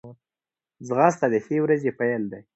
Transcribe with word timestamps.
ځغاسته 0.87 1.25
د 1.33 1.35
ښې 1.45 1.57
ورځې 1.63 1.91
پیل 1.99 2.23
دی 2.31 2.41